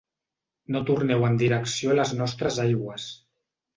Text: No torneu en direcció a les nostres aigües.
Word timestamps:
No 0.75 0.81
torneu 0.87 1.27
en 1.29 1.37
direcció 1.43 1.93
a 1.93 1.99
les 1.99 2.17
nostres 2.23 2.59
aigües. 2.67 3.07